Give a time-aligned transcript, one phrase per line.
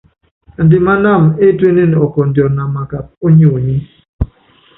[0.61, 3.77] Andimanámɛ étuénene ɔkɔndjɔ na makap ó nyonyi.